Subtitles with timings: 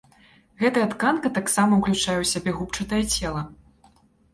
[0.61, 3.51] Гэтая тканка таксама ўключае ў сябе губчатае цела.